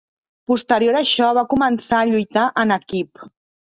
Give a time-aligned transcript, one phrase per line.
[0.51, 3.29] Posterior a això van començar a lluitar en equip.